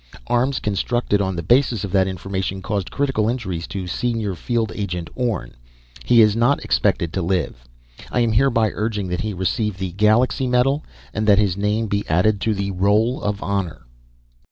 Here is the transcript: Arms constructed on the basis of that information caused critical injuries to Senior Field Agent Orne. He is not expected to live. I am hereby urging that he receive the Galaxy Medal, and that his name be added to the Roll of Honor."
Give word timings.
Arms 0.25 0.59
constructed 0.59 1.21
on 1.21 1.35
the 1.35 1.43
basis 1.43 1.83
of 1.83 1.91
that 1.91 2.07
information 2.07 2.63
caused 2.63 2.89
critical 2.89 3.29
injuries 3.29 3.67
to 3.67 3.85
Senior 3.85 4.33
Field 4.33 4.71
Agent 4.73 5.11
Orne. 5.13 5.53
He 6.03 6.21
is 6.21 6.35
not 6.35 6.63
expected 6.63 7.13
to 7.13 7.21
live. 7.21 7.63
I 8.11 8.21
am 8.21 8.31
hereby 8.31 8.71
urging 8.73 9.09
that 9.09 9.21
he 9.21 9.31
receive 9.31 9.77
the 9.77 9.91
Galaxy 9.91 10.47
Medal, 10.47 10.83
and 11.13 11.27
that 11.27 11.37
his 11.37 11.55
name 11.55 11.85
be 11.85 12.03
added 12.09 12.41
to 12.41 12.55
the 12.55 12.71
Roll 12.71 13.21
of 13.21 13.43
Honor." 13.43 13.83